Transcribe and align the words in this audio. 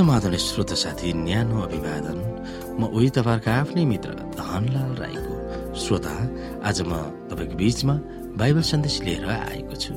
समाधान 0.00 0.36
श्रोत 0.40 0.72
साथी 0.80 1.12
न्यानो 1.12 1.60
अभिवादन। 1.60 2.18
म 2.80 2.88
उही 2.88 3.08
तपाईँहरूको 3.12 3.50
आफ्नै 3.52 3.84
मित्र 3.84 4.10
धनलाल 4.32 4.92
राईको 4.96 5.34
श्रोता। 5.76 6.14
आज 6.64 6.78
म 6.88 6.92
तपाईँको 7.28 7.54
बीचमा 7.60 7.94
बाइबल 8.40 8.64
सन्देश 8.64 8.96
लिएर 9.04 9.28
आएको 9.28 9.76
छु। 9.76 9.92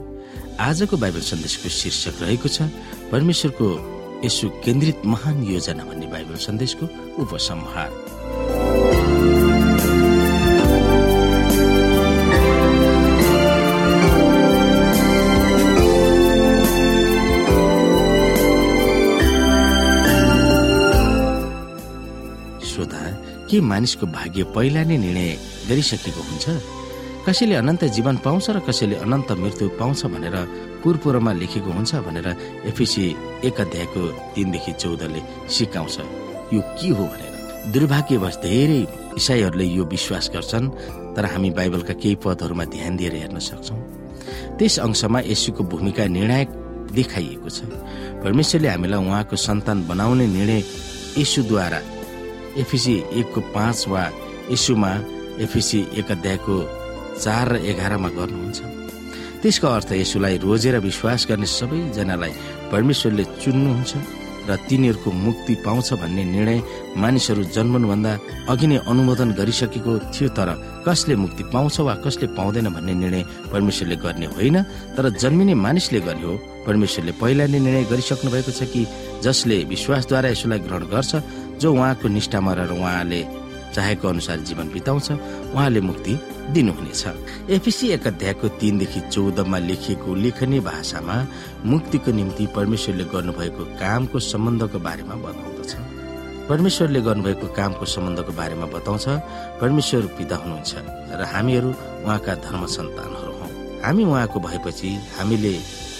आजको 0.59 0.95
बाइबल 0.99 1.23
सन्देशको 1.23 1.69
शीर्षक 1.79 2.15
रहेको 2.19 2.47
छ 2.51 2.67
परमेश्वरको 3.15 3.67
यसु 4.27 4.45
केन्द्रित 4.59 5.07
महान 5.07 5.37
योजना 5.47 5.83
भन्ने 5.87 6.07
बाइबल 6.11 6.35
सन्देशको 6.35 6.85
उपसंहार। 7.23 7.89
के 23.53 23.61
मानिसको 23.61 24.05
भाग्य 24.09 24.43
पहिला 24.49 24.81
नै 24.89 24.97
निर्णय 24.97 25.37
गरिसकेको 25.69 26.21
हुन्छ? 26.25 26.45
कसैले 27.21 27.55
अनन्त 27.61 27.83
जीवन 27.93 28.17
पाउँछ 28.25 28.49
र 28.49 28.59
कसैले 28.65 28.95
अनन्त 29.05 29.29
मृत्यु 29.37 29.69
पाउँछ 29.77 30.01
भनेर 30.09 30.35
पूर्वमा 30.81 31.31
लेखेको 31.37 31.69
हुन्छ 31.69 32.01
भनेर 32.01 32.27
एफिसी 32.65 33.05
एक 33.45 33.57
अध्यायको 33.61 34.01
तिनदेखि 34.33 34.71
चौधले 34.81 35.21
सिकाउँछ। 35.53 35.97
यो 36.49 36.61
के 36.81 36.89
हो 36.97 37.05
भनेर? 37.13 37.33
दुर्भाग्यवश 37.69 38.35
धेरै 38.41 38.81
इसाईहरूले 39.21 39.65
यो 39.69 39.83
विश्वास 39.85 40.33
गर्छन् 40.33 40.73
तर 41.13 41.25
हामी 41.29 41.49
बाइबलका 41.53 41.93
केही 42.01 42.17
पदहरूमा 42.25 42.65
ध्यान 42.73 42.97
दिएर 42.97 43.13
हेर्न 43.21 43.37
सक्छौँ। 43.37 43.79
त्यस 44.57 44.79
अंशमा 44.81 45.19
यसुको 45.29 45.61
भूमिका 45.69 46.09
निर्णायक 46.09 46.49
देखाइएको 46.89 47.49
छ। 47.53 47.69
परमेश्वरले 48.25 48.69
हामीलाई 48.73 48.99
उहाँको 49.05 49.35
सन्तान 49.37 49.85
बनाउने 49.85 50.25
निर्णय 50.25 50.61
यसुद्वारा 51.21 51.92
एफिसी 52.57 52.95
एकको 53.19 53.39
पाँच 53.55 53.87
वा 53.87 54.03
यसुमा 54.51 54.91
एफिसी 55.45 55.79
एक 55.99 56.11
अध्यायको 56.11 56.55
चार 57.23 57.45
र 57.51 57.55
एघारमा 57.71 58.09
गर्नुहुन्छ। 58.17 58.59
त्यसको 59.41 59.67
अर्थ 59.67 59.91
यसुलाई 59.93 60.37
रोजेर 60.45 60.77
विश्वास 60.79 61.25
गर्ने 61.29 61.47
सबैजनालाई 61.49 62.33
परमेश्वरले 62.71 63.23
चुन्नुहुन्छ 63.41 63.91
र 64.47 64.55
तिनीहरूको 64.67 65.09
मुक्ति 65.11 65.53
पाउँछ 65.65 65.89
भन्ने 66.03 66.23
निर्णय 66.35 66.59
मानिसहरू 66.99 67.43
जन्मनुभन्दा 67.55 68.11
अघि 68.51 68.67
नै 68.67 68.77
अनुमोदन 68.91 69.29
गरिसकेको 69.39 69.93
थियो 70.13 70.29
तर 70.37 70.49
कसले 70.87 71.15
मुक्ति 71.15 71.43
पाउँछ 71.53 71.79
वा 71.79 71.93
कसले 72.03 72.27
पाउँदैन 72.35 72.67
भन्ने 72.75 72.93
निर्णय 72.93 73.23
परमेश्वरले 73.51 73.95
गर्ने 74.03 74.27
होइन 74.35 74.57
तर 74.95 75.09
जन्मिने 75.15 75.53
मानिसले 75.55 75.99
गर्ने 76.07 76.27
हो 76.27 76.33
परमेश्वरले 76.67 77.11
पहिला 77.23 77.45
नै 77.47 77.59
निर्णय 77.59 77.83
गरिसक्नु 77.91 78.31
भएको 78.31 78.51
छ 78.51 78.67
कि 78.67 78.81
जसले 79.23 79.57
विश्वासद्वारा 79.73 80.29
यसोलाई 80.35 80.59
ग्रहण 80.59 80.83
गर्छ 80.91 81.11
जो 81.59 81.73
उहाँको 81.73 82.07
निष्ठामा 82.07 82.53
रहेर 82.53 82.71
उहाँले 82.71 83.21
चाहेको 83.75 84.07
अनुसार 84.07 84.39
जीवन 84.47 84.69
बिताउँछ 84.69 85.11
उहाँले 85.11 85.81
मुक्ति 85.81 86.13
दिनुहुनेछ। 86.53 87.03
एफिसी 87.49 87.87
एक 87.89 88.07
अध्यायको 88.07 88.47
तीनदेखि 88.61 88.99
चौधमा 89.09 89.57
लेखिएको 89.57 90.15
लेखनीय 90.15 90.59
भाषामा 90.59 91.15
मुक्तिको 91.65 92.11
निम्ति 92.11 92.45
परमेश्वरले 92.55 93.03
गर्नुभएको 93.13 93.63
कामको 93.81 94.19
सम्बन्धको 94.19 94.79
बारेमा 94.79 95.15
बताउँदछ। 95.25 95.73
परमेश्वरले 96.49 97.01
गर्नुभएको 97.01 97.47
कामको 97.55 97.85
सम्बन्धको 97.85 98.31
बारेमा 98.31 98.65
बताउँछ 98.75 99.05
परमेश्वर 99.61 100.05
पिता 100.17 100.35
हुनुहुन्छ 100.35 100.71
र 101.19 101.23
हामीहरू 101.33 101.69
उहाँका 102.03 102.33
धर्म 102.45 102.65
सन्तानहरू 102.67 103.33
हौ। 103.39 103.47
हामी 103.83 104.03
उहाँको 104.03 104.39
भएपछि 104.39 104.89
हामीले 105.17 105.53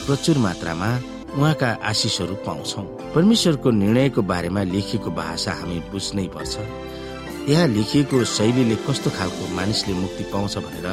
प्रचुर 0.06 0.38
मात्रामा 0.38 0.90
उहाँका 1.34 1.70
आशिषहरू 1.82 2.36
पाउँछौ। 2.46 2.82
परमेश्वरको 3.16 3.72
निर्णयको 3.72 4.22
बारेमा 4.22 4.64
लेखिएको 4.64 5.10
भाषा 5.12 5.52
हामी 5.60 5.80
बुझ्नै 5.92 6.28
पर्छ। 6.36 6.54
यहाँ 7.50 7.68
लेखिएको 7.68 8.24
शैलीले 8.24 8.76
कस्तो 8.88 9.10
खालको 9.18 9.44
मानिसले 9.56 9.94
मुक्ति 9.94 10.24
पाउँछ 10.34 10.58
भनेर 10.58 10.88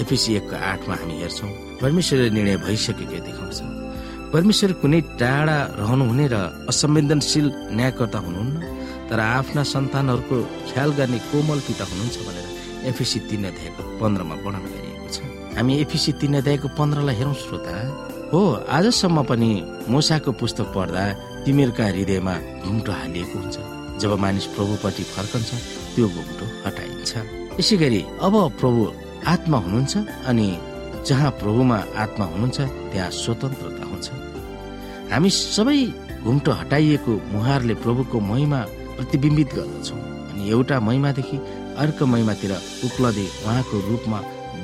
एफिसी 0.00 0.34
एकको 0.36 0.56
आठमा 0.56 0.94
हामी 0.94 1.14
हेर्छौँ। 1.20 1.50
परमेश्वरले 1.82 2.30
निर्णय 2.30 2.56
भइसकेको 2.64 3.18
देखाउँछ। 3.26 3.58
परमेश्वर 4.32 4.72
कुनै 4.82 5.00
टाढा 5.20 5.58
रहनुहुने 5.78 6.26
र 6.32 6.36
असंवेदनशील 6.68 7.46
न्यायकर्ता 7.76 8.18
हुनुहुन्न 8.18 8.56
तर 9.10 9.20
आफ्ना 9.20 9.62
सन्तानहरूको 9.62 10.36
ख्याल 10.72 10.90
गर्ने 10.98 11.18
कोमल 11.30 11.58
पिता 11.68 11.84
हुनुहुन्छ 11.84 12.16
भनेर 12.26 12.46
एफिसी 12.88 13.18
तीन 13.28 13.44
अध्यायको 13.52 13.82
पन्ध्रमा 14.00 14.34
वर्णन 14.42 14.64
गरिएको 14.72 15.08
छ। 15.14 15.16
हामी 15.54 15.72
एफिसी 15.84 16.12
तीन 16.18 16.34
अध्यायको 16.40 16.68
पन्ध्रलाई 16.74 17.14
हेरौँ 17.14 17.34
श्रोता। 17.44 17.72
हो 18.32 18.40
आजसम्म 18.76 19.22
पनि 19.30 19.50
मुसाको 19.88 20.32
पुस्तक 20.40 20.66
पढ्दा 20.74 21.02
तिमीहरूका 21.44 21.84
हृदयमा 21.86 22.34
घुम्टो 22.64 22.92
हालिएको 22.92 23.38
हुन्छ। 23.38 23.56
जब 24.02 24.12
मानिस 24.22 24.46
प्रभुपट्टि 24.54 25.02
फर्कन्छ 25.14 25.50
त्यो 25.94 26.06
घुम्टो 26.08 26.44
हटाइन्छ। 26.66 27.12
यसै 27.60 27.76
गरी 27.82 28.00
अब 28.26 28.34
प्रभु 28.60 28.80
आत्मा 29.32 29.58
हुनुहुन्छ 29.64 29.94
अनि 30.30 30.48
जहाँ 31.06 31.30
प्रभुमा 31.40 31.78
आत्मा 32.04 32.24
हुनुहुन्छ 32.32 32.58
त्यहाँ 32.90 33.10
स्वतन्त्रता 33.22 33.84
हुन्छ। 33.92 34.06
हामी 35.12 35.30
सबै 35.30 35.78
घुम्टो 36.24 36.50
हटाइएको 36.60 37.12
मुहारले 37.32 37.74
प्रभुको 37.84 38.20
महिमा 38.32 38.60
प्रतिबिम्बित 38.96 39.54
गर्दछौँ 39.54 40.00
अनि 40.30 40.42
एउटा 40.50 40.76
महिमादेखि 40.80 41.36
अर्को 41.82 42.04
महिमातिर 42.06 42.52
उक्लदै 42.86 43.26
उहाँको 43.44 43.76
रूपमा 43.88 44.18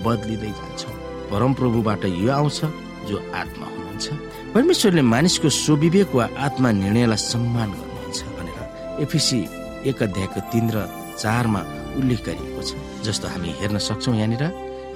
बदलिँदै 0.04 0.52
जान्छौँ। 0.58 0.94
परमप्रभुबाट 1.30 2.04
यो 2.04 2.30
आउँछ। 2.32 2.58
जो 3.10 3.18
आत्मा 3.34 3.66
हुनुहुन्छ 3.74 4.06
परमेश्वरले 4.54 5.02
मानिसको 5.14 5.48
स्वविवेक 5.64 6.14
वा 6.14 6.24
आत्मा 6.46 6.68
निर्णयलाई 6.82 7.20
सम्मान 7.30 7.70
गर्नुहुन्छ 7.78 8.20
भनेर 8.38 8.60
एफिसी 9.04 9.40
एक 9.90 10.02
अध्यायको 10.02 10.40
तिन 10.52 10.66
र 10.74 10.78
चारमा 11.22 11.60
उल्लेख 11.98 12.20
गरिएको 12.26 12.62
छ। 12.68 12.70
जस्तो 13.06 13.26
हामी 13.28 13.50
हेर्न 13.60 13.78
सक्छौँ 13.88 14.14
यहाँनिर 14.16 14.44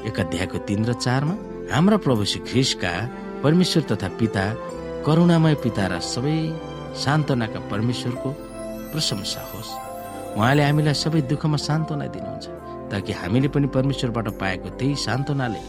एक 0.09 0.17
अध्यायको 0.21 0.59
तिन 0.69 0.85
र 0.89 0.93
चारमा 1.05 1.35
हाम्रा 1.73 1.97
प्रभु 2.05 2.25
श्री 2.31 2.41
ख्रिसका 2.49 2.93
परमेश्वर 3.43 3.83
तथा 3.91 4.09
पिता 4.21 4.45
करुणामय 5.07 5.55
पिता 5.65 5.85
र 5.93 6.01
सबै 6.01 6.37
सान्त्वनाका 7.05 7.61
परमेश्वरको 7.73 8.31
प्रशंसा 8.93 9.43
होस्। 9.51 9.71
उहाँले 10.37 10.63
हामीलाई 10.65 10.95
सबै 11.05 11.21
दुःखमा 11.31 11.59
सान्त्वना 11.69 12.07
दिनुहुन्छ 12.15 12.47
ताकि 12.93 13.13
हामीले 13.21 13.49
पनि 13.55 13.67
परमेश्वरबाट 13.77 14.29
पाएको 14.41 14.69
त्यही 14.79 14.95
सान्त्वनाले 15.07 15.61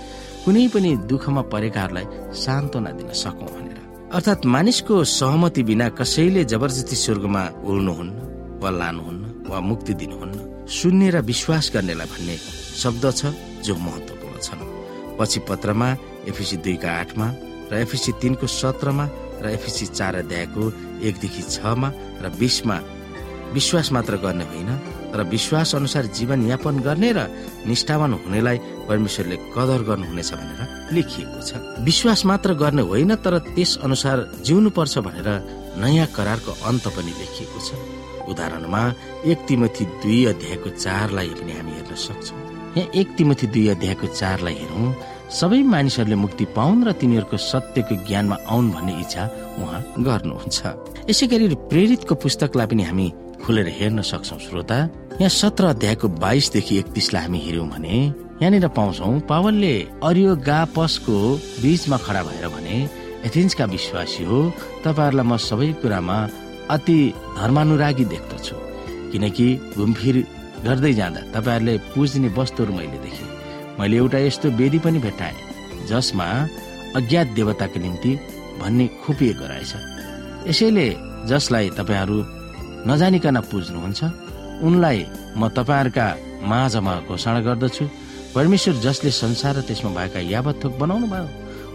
कुनै 0.45 0.67
पनि 0.73 0.91
दुःखमा 1.09 1.41
परेकाहरूलाई 1.53 2.05
सान्त्वना 2.37 2.91
दिन 2.97 3.09
सकौँ 3.23 3.49
भनेर। 3.55 3.79
अर्थात् 4.13 4.45
मानिसको 4.45 4.95
सहमति 5.19 5.61
बिना 5.69 5.87
कसैले 5.97 6.41
जबरजस्ती 6.51 6.95
स्वर्गमा 7.03 7.43
उड्नुहुन्न 7.69 8.13
वा 8.61 8.69
लानुहुन्न 8.79 9.23
वा 9.49 9.59
मुक्ति 9.69 9.93
दिनुहुन्न 10.01 10.37
सुन्ने 10.69 11.07
र 11.09 11.17
विश्वास 11.31 11.65
गर्नेलाई 11.73 12.07
भन्ने 12.13 12.35
शब्द 12.81 13.03
छ 13.19 13.21
जो 13.65 13.73
महत्वपूर्ण 13.85 14.37
छन् 14.45 14.63
पछि 15.17 15.39
पत्रमा 15.49 15.89
एफिसी 16.29 16.57
दुईका 16.65 16.89
आठमा 17.01 17.27
र 17.71 17.73
एफिसी 17.85 18.11
तिनको 18.21 18.45
सत्रमा 18.59 19.05
र 19.43 19.45
एफिसी 19.57 19.85
चार 19.97 20.15
अध्यायको 20.23 20.63
एकदेखि 21.09 21.43
छमा 21.55 21.89
र 22.23 22.29
बिसमा 22.39 22.77
विश्वास 23.55 23.91
मात्र 23.91 24.17
गर्ने 24.19 24.45
होइन। 24.45 24.69
तर 25.11 25.23
विश्वास 25.31 25.75
अनुसार 25.75 26.05
जीवन 26.11 26.39
यापन 26.47 26.79
गर्ने 26.83 27.11
र 27.15 27.19
निष्ठावान 27.65 28.13
हुनेलाई 28.13 28.57
परमेश्वरले 28.87 29.37
कदर 29.55 29.81
गर्नुहुनेछ 29.89 30.31
भनेर 30.33 30.61
लेखिएको 30.91 31.39
छ। 31.41 31.51
विश्वास 31.87 32.25
मात्र 32.25 32.53
गर्ने 32.53 32.83
होइन 32.83 33.15
तर 33.23 33.37
त्यस 33.55 33.77
अनुसार 33.83 34.17
जिउनु 34.43 34.69
पर्छ 34.75 34.97
भनेर 35.07 35.29
नयाँ 35.79 36.07
करारको 36.15 36.51
अन्त 36.67 36.85
पनि 36.95 37.11
लेखिएको 37.15 37.59
छ। 37.63 37.69
उदाहरणमा 38.27 38.81
एक 39.23 39.39
तिमथी 39.47 39.85
दुई 40.03 40.19
अध्यायको 40.25 40.69
चारलाई 40.75 41.29
पनि 41.39 41.51
हामी 41.55 41.71
हेर्न 41.71 41.95
सक्छौँ। 41.95 42.39
यहाँ 42.75 42.89
एक 42.91 43.07
तिमथी 43.17 43.47
दुई 43.47 43.67
अध्यायको 43.71 44.07
चारलाई 44.19 44.55
हेरौँ 44.61 44.87
सबै 45.31 45.61
मानिसहरूले 45.63 46.15
मुक्ति 46.15 46.45
पाउन् 46.57 46.85
र 46.85 46.91
तिनीहरूको 46.91 47.37
सत्यको 47.39 47.95
ज्ञानमा 48.03 48.37
आउन् 48.45 48.71
भन्ने 48.73 48.93
इच्छा 49.01 49.23
उहाँ 49.61 49.81
गर्नुहुन्छ। 49.99 50.59
यसै 51.09 51.25
गरी 51.27 51.55
प्रेरितको 51.71 52.13
पुस्तकलाई 52.15 52.67
पनि 52.67 52.83
हामी 52.83 53.07
खुलेर 53.43 53.67
हेर्न 53.77 54.01
सक्छौ 54.01 54.37
श्रोता। 54.39 54.77
यहाँ 55.19 55.29
सत्र 55.31 55.65
अध्यायको 55.65 56.07
बाइसदेखि 56.23 56.77
एकतिसलाई 56.79 57.23
हामी 57.23 57.39
हेऱ्यौँ 57.39 57.67
भने 57.69 57.95
यहाँनिर 58.41 58.67
पाउँछौ 58.77 59.11
पावलले 59.29 59.75
अरियो 60.03 60.35
गापसको 60.47 61.17
बीचमा 61.61 61.97
खडा 62.05 62.21
भएर 62.23 62.47
भने 62.55 62.77
एथेन्सका 63.27 63.65
विश्वासी 63.65 64.23
हो 64.23 64.39
तपाईँहरूलाई 64.83 65.27
म 65.27 65.37
सबै 65.39 65.71
कुरामा 65.81 66.17
अति 66.75 66.97
धर्मानुरागी 67.37 68.05
देख्दछु। 68.05 68.55
किनकि 69.11 69.47
घुमफिर 69.77 70.15
गर्दै 70.65 70.93
जाँदा 70.93 71.21
तपाईँहरूले 71.33 71.77
पुज्ने 71.93 72.29
वस्तुहरू 72.37 72.73
मैले 72.73 72.99
देखेँ। 73.05 73.29
मैले 73.79 73.97
एउटा 73.97 74.19
यस्तो 74.27 74.47
वेदी 74.59 74.79
पनि 74.83 74.99
भेटाएँ 74.99 75.87
जसमा 75.89 76.27
अज्ञात 76.99 77.27
देवताको 77.37 77.79
निम्ति 77.79 78.11
भन्ने 78.59 78.85
खुपिएको 79.03 79.45
रहेछ। 79.47 79.73
यसैले 80.49 80.87
जसलाई 81.29 81.69
तपाईँहरू 81.79 82.17
नजानिकन 82.87 83.37
पुज्नुहुन्छ। 83.51 84.01
उनलाई 84.65 84.99
म 85.35 85.41
तपाईँहरूका 85.51 86.05
माझमा 86.49 86.93
घोषणा 87.09 87.39
गर्दछु। 87.47 87.85
परमेश्वर 88.35 88.75
जसले 88.85 89.11
संसार 89.11 89.55
र 89.55 89.61
त्यसमा 89.67 89.91
भएका 89.97 90.19
यावत 90.33 90.55
थोक 90.63 90.73
बनाउनु 90.79 91.07
भयो 91.07 91.27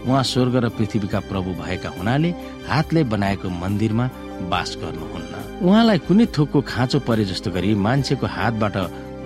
उहाँ 0.07 0.23
स्वर्ग 0.23 0.55
र 0.63 0.69
पृथ्वीका 0.77 1.19
प्रभु 1.29 1.49
भएका 1.61 1.89
हुनाले 1.97 2.29
हातले 2.69 3.01
बनाएको 3.13 3.47
मन्दिरमा 3.49 4.05
बास 4.49 4.69
गर्नुहुन्न। 4.81 5.33
उहाँलाई 5.61 5.99
कुनै 6.07 6.25
थोकको 6.33 6.59
खाँचो 6.61 6.99
परे 7.05 7.23
जस्तो 7.29 7.49
गरी 7.51 7.69
मान्छेको 7.85 8.25
हातबाट 8.25 8.75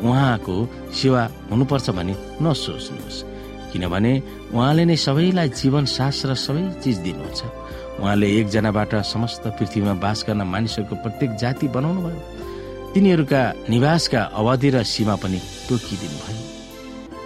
उहाँको 0.03 0.55
सेवा 0.91 1.21
हुनुपर्छ 1.51 1.87
भनी 1.97 2.13
नसोच्नुहोस्। 2.43 3.23
किनभने 3.71 4.13
उहाँले 4.51 4.83
नै 4.85 4.95
सबैलाई 4.95 5.49
जीवन 5.59 5.85
सास 5.95 6.25
र 6.27 6.35
सबै 6.35 6.63
चिज 6.83 6.97
दिनुहुन्छ। 7.05 7.41
उहाँले 7.99 8.27
एकजनाबाट 8.39 8.93
समस्त 9.03 9.43
पृथ्वीमा 9.57 9.93
बास 10.03 10.25
गर्न 10.27 10.41
मानिसहरूको 10.53 10.95
प्रत्येक 11.03 11.31
जाति 11.41 11.67
बनाउनु 11.75 12.01
भयो 12.05 12.19
तिनीहरूका 12.93 13.41
निवासका 13.69 14.21
अवधि 14.39 14.69
र 14.75 14.83
सीमा 14.83 15.15
पनि 15.23 15.39
तोकिदिनु 15.67 16.17
भयो। 16.23 16.43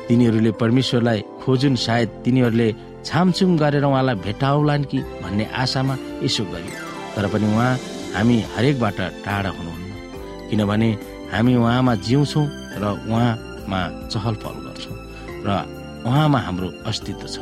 तिनीहरूले 0.07 0.51
परमेश्वरलाई 0.62 1.19
खोजुन् 1.42 1.81
सायद 1.86 2.10
तिनीहरूले 2.25 2.69
छामछुम 3.06 3.51
गरेर 3.57 3.86
उहाँलाई 3.86 4.16
भेटाउलान् 4.25 4.89
कि 4.92 5.00
भन्ने 5.21 5.45
आशामा 5.63 5.95
यसो 6.25 6.44
गर्यो 6.54 6.77
तर 7.16 7.25
पनि 7.33 7.45
उहाँ 7.54 7.71
हामी 8.16 8.38
हरेकबाट 8.54 9.00
टाढा 9.25 9.50
हुनुहुन्न। 9.57 9.92
किनभने 10.50 10.89
हामी 11.33 11.54
उहाँमा 11.56 11.94
जिउँछौँ 12.07 12.45
र 12.81 12.83
उहाँमा 13.10 13.80
चहल 14.10 14.36
पहल 14.42 14.57
गर्छौँ 14.66 14.98
र 15.45 15.50
उहाँमा 16.06 16.39
हाम्रो 16.45 16.68
अस्तित्व 16.89 17.25
छ। 17.27 17.38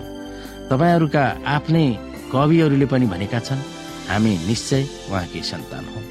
तपाईँहरूका 0.67 1.23
आफ्नै 1.55 1.85
कविहरूले 2.31 2.85
पनि 2.85 3.05
भनेका 3.05 3.39
छन् 3.39 3.61
हामी 4.09 4.31
निश्चय 4.47 4.83
उहाँकै 5.09 5.41
सन्तान 5.51 5.85
हौ। 5.93 6.01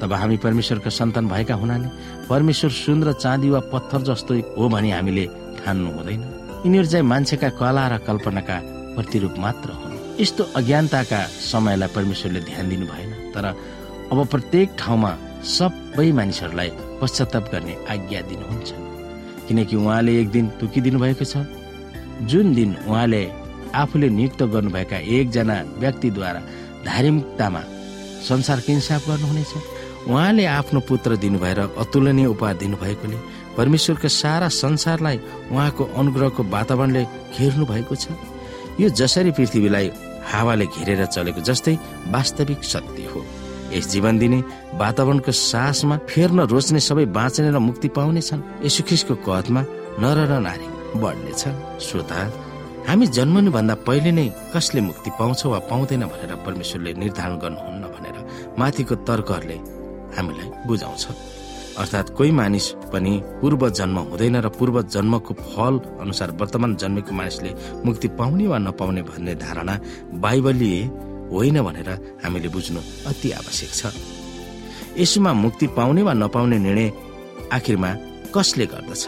तब 0.00 0.12
हामी 0.12 0.36
परमेश्वरका 0.36 0.90
सन्तान 0.90 1.28
भएका 1.28 1.54
हुनाले 1.54 1.88
परमेश्वर 2.28 2.70
सुन 2.70 3.02
र 3.04 3.12
चाँदी 3.12 3.48
वा 3.50 3.60
पत्थर 3.72 4.00
जस्तो 4.08 4.34
हो 4.56 4.68
भने 4.68 4.90
हामीले 4.92 5.24
ठान्नु 5.58 5.90
हुँदैन। 5.96 6.22
यिनीहरू 6.64 6.88
चाहिँ 6.88 7.06
मान्छेका 7.06 7.48
कला 7.60 7.84
र 7.88 7.98
कल्पनाका 8.06 8.56
प्रतिरूप 8.96 9.34
मात्र 9.38 9.68
हुन्। 9.72 9.96
यस्तो 10.20 10.42
अज्ञानताका 10.58 11.20
समयलाई 11.52 11.88
परमेश्वरले 11.96 12.40
ध्यान 12.40 12.68
दिनु 12.68 12.86
भएन 12.86 13.10
तर 13.34 13.44
अब 14.12 14.18
प्रत्येक 14.26 14.68
ठाउँमा 14.78 15.12
सबै 15.46 16.10
मानिसहरूलाई 16.12 16.70
पश्चाताप 17.00 17.44
गर्ने 17.52 17.74
आज्ञा 17.88 18.20
दिनुहुन्छ। 18.30 18.68
किनकि 19.48 19.76
उहाँले 19.76 20.12
एक 20.20 20.28
दिन 20.30 20.46
तोकिदिनु 20.60 20.98
भएको 20.98 21.24
छ। 21.24 21.46
जुन 22.30 22.54
दिन 22.54 22.70
उहाँले 22.88 23.22
आफूले 23.74 24.08
नियुक्त 24.08 24.42
गर्नुभएका 24.54 24.96
एकजना 24.96 25.56
व्यक्तिद्वारा 25.78 26.40
धार्मिकतामा 26.86 27.62
संसारको 28.28 28.72
इन्साफ 28.72 29.08
गर्नुहुनेछ। 29.08 29.52
उहाँले 30.08 30.44
आफ्नो 30.46 30.80
पुत्र 30.88 31.16
दिनुभएर 31.16 31.58
अतुलनीय 31.78 32.26
उपहार 32.26 32.54
दिनुभएकोले 32.56 33.18
परमेश्वरको 33.56 34.08
सारा 34.08 34.48
संसारलाई 34.48 35.18
उहाँको 35.52 35.84
अनुग्रहको 35.98 36.42
वातावरणले 36.48 37.02
घेर्नु 37.36 37.64
भएको 37.66 37.94
छ। 37.94 38.14
यो 38.80 38.88
जसरी 38.90 39.30
पृथ्वीलाई 39.36 39.90
हावाले 40.30 40.66
घेरेर 40.66 41.04
चलेको 41.06 41.40
जस्तै 41.40 41.74
वास्तविक 42.08 42.64
सत्य 42.64 43.04
हो। 43.12 43.20
यस 43.74 43.88
जीवन 43.90 44.18
दिने 44.18 44.38
वातावरणको 44.80 45.32
सासमा 45.32 45.96
फेर्न 46.08 46.40
रोज्ने 46.48 46.80
सबै 46.80 47.04
बाँच्ने 47.12 47.50
र 47.50 47.58
मुक्ति 47.58 47.88
पाउने 47.92 48.20
छन्। 48.20 48.64
यसुखिसको 48.64 49.14
कदमा 49.26 49.60
नर 50.00 50.18
र 50.30 50.32
नारी 50.40 50.68
बढ्नेछ 50.96 51.42
श्रोता 51.84 52.18
हामी 52.88 53.06
जन्मनु 53.12 53.50
भन्दा 53.52 53.74
पहिले 53.84 54.10
नै 54.16 54.26
कसले 54.54 54.80
मुक्ति 54.80 55.10
पाउँछ 55.20 55.40
वा 55.52 55.58
पाउँदैन 55.68 56.04
भनेर 56.08 56.32
परमेश्वरले 56.40 56.92
निर्धारण 56.96 57.36
गर्नुहुन्न 57.36 57.84
भनेर 57.94 58.16
माथिको 58.58 58.94
तर्कहरूले 59.04 59.56
हामीलाई 60.16 60.48
बुझाउँछ। 60.66 61.04
अर्थात् 61.80 62.12
कोही 62.16 62.30
मानिस 62.32 62.66
पनि 62.92 63.12
पूर्व 63.40 63.68
जन्म 63.78 63.98
हुँदैन 64.08 64.36
र 64.40 64.48
पूर्व 64.56 64.76
जन्मको 64.88 65.32
फल 65.52 65.74
अनुसार 66.00 66.30
वर्तमान 66.40 66.76
जन्मेको 66.80 67.12
मानिसले 67.12 67.50
मुक्ति 67.84 68.08
पाउने 68.16 68.46
वा 68.48 68.58
नपाउने 68.58 69.02
भन्ने 69.04 69.34
धारणा 69.36 69.74
बाइबलीय 70.24 70.80
होइन 71.28 71.60
भनेर 71.62 71.90
हामीले 72.24 72.48
बुझ्नु 72.48 72.80
अति 73.04 73.28
आवश्यक 73.36 73.70
छ। 73.70 73.92
यसोमा 74.96 75.32
मुक्ति 75.44 75.66
पाउने 75.76 76.02
वा 76.08 76.12
नपाउने 76.16 76.58
निर्णय 76.58 76.88
आखिरमा 77.52 77.90
कसले 78.34 78.66
गर्दछ? 78.72 79.04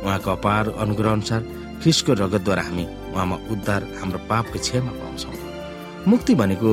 उहाँको 0.00 0.30
अपार 0.30 0.64
अनुग्रह 0.80 1.12
अनुसार 1.12 1.40
ख्रिसको 1.82 2.12
रगतद्वारा 2.14 2.62
हामी 2.62 2.86
उहाँमा 3.12 3.36
उद्धार 3.52 3.82
हाम्रो 4.00 4.18
पापको 4.30 4.58
क्षयमा 4.58 4.92
पाउँछौँ। 5.00 5.34
मुक्ति 6.08 6.34
भनेको 6.34 6.70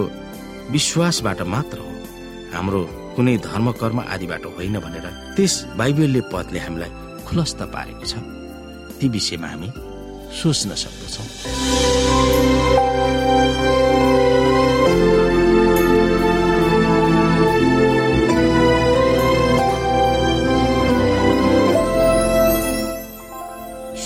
विश्वासबाट 0.71 1.41
मात्र 1.53 1.77
हो। 1.79 1.91
हाम्रो 2.53 2.81
कुनै 3.15 3.37
धर्म 3.45 3.71
कर्म 3.81 3.99
आदिबाट 4.07 4.45
होइन 4.57 4.79
भनेर 4.79 5.05
त्यस 5.35 5.53
बाइबलले 5.77 6.21
पदले 6.33 6.59
हामीलाई 6.59 6.91
खुलस्त 7.27 7.61
पारेको 7.75 8.05
छ। 8.05 8.13
ती 8.99 9.07
विषयमा 9.09 9.47
हामी 9.47 9.69
सोच्न 10.31 10.69
सक्दछौँ। 10.75 11.27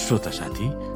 श्रोता 0.04 0.32
साथी 0.32 0.68